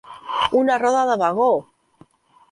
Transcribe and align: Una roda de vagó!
Una 0.59 0.77
roda 0.83 1.03
de 1.09 1.17
vagó! 1.23 1.49